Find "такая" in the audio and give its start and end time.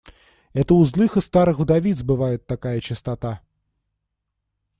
2.47-2.79